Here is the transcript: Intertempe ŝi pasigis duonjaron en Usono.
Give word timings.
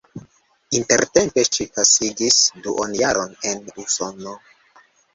Intertempe 0.79 1.43
ŝi 1.49 1.69
pasigis 1.77 2.41
duonjaron 2.65 3.39
en 3.55 3.65
Usono. 3.89 4.39